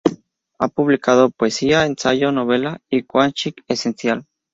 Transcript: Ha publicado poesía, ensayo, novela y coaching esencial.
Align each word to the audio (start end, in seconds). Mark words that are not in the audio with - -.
Ha 0.57 0.67
publicado 0.67 1.29
poesía, 1.29 1.85
ensayo, 1.85 2.31
novela 2.31 2.81
y 2.89 3.03
coaching 3.03 3.51
esencial. 3.67 4.25